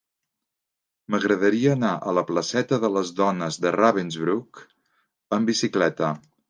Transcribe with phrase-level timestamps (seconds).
[1.15, 4.67] M'agradaria anar a la placeta de les Dones de Ravensbrück
[5.39, 6.15] amb bicicleta.